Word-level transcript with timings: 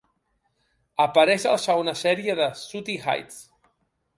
Apareix 1.03 1.45
a 1.49 1.53
la 1.57 1.61
segona 1.65 1.95
sèrie 2.01 2.37
de 2.41 2.49
"Sooty 2.63 2.99
Heights". 3.05 3.37